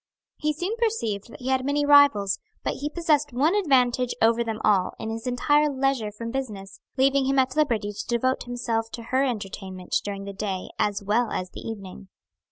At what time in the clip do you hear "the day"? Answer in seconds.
10.25-10.71